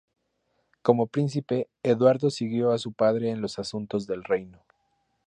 Como 0.81 1.05
príncipe, 1.05 1.69
Eduardo 1.83 2.31
siguió 2.31 2.71
a 2.71 2.79
su 2.79 2.91
padre 2.91 3.29
en 3.29 3.39
los 3.39 3.59
asuntos 3.59 4.07
del 4.07 4.23
reino. 4.23 4.63